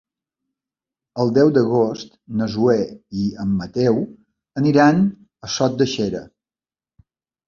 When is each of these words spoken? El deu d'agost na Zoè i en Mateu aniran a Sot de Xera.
El 1.23 1.33
deu 1.33 1.49
d'agost 1.57 2.15
na 2.39 2.47
Zoè 2.53 2.77
i 3.23 3.25
en 3.43 3.51
Mateu 3.57 3.99
aniran 4.63 5.03
a 5.49 5.51
Sot 5.57 5.77
de 5.83 5.89
Xera. 5.93 6.23